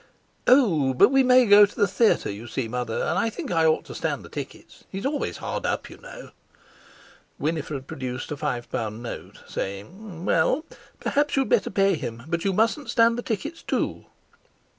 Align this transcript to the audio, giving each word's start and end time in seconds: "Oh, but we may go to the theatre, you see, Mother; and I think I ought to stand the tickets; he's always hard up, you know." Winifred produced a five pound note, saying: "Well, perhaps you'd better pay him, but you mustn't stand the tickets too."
"Oh, 0.47 0.95
but 0.95 1.09
we 1.11 1.21
may 1.21 1.45
go 1.45 1.63
to 1.67 1.75
the 1.75 1.87
theatre, 1.87 2.31
you 2.31 2.47
see, 2.47 2.67
Mother; 2.67 3.03
and 3.03 3.19
I 3.19 3.29
think 3.29 3.51
I 3.51 3.67
ought 3.67 3.85
to 3.85 3.93
stand 3.93 4.25
the 4.25 4.29
tickets; 4.29 4.83
he's 4.91 5.05
always 5.05 5.37
hard 5.37 5.63
up, 5.63 5.91
you 5.91 5.97
know." 5.97 6.31
Winifred 7.37 7.85
produced 7.85 8.31
a 8.31 8.37
five 8.37 8.67
pound 8.71 9.03
note, 9.03 9.41
saying: 9.47 10.25
"Well, 10.25 10.65
perhaps 10.99 11.35
you'd 11.37 11.49
better 11.49 11.69
pay 11.69 11.93
him, 11.97 12.23
but 12.27 12.43
you 12.43 12.51
mustn't 12.51 12.89
stand 12.89 13.15
the 13.15 13.21
tickets 13.21 13.61
too." 13.61 14.05